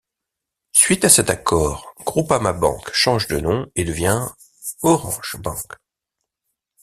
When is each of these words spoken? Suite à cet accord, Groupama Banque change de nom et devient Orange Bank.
Suite 0.73 1.05
à 1.05 1.09
cet 1.09 1.29
accord, 1.29 1.93
Groupama 2.05 2.53
Banque 2.53 2.89
change 2.91 3.27
de 3.27 3.37
nom 3.39 3.67
et 3.75 3.83
devient 3.83 4.29
Orange 4.81 5.35
Bank. 5.43 5.61